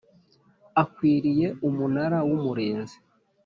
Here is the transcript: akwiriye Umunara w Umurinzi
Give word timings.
akwiriye 0.83 1.47
Umunara 1.67 2.19
w 2.29 2.29
Umurinzi 2.37 2.97